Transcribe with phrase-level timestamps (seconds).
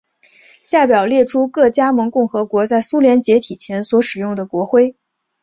[0.63, 4.95] 下表列出各加盟共和国在苏联解体前所使用的国徽。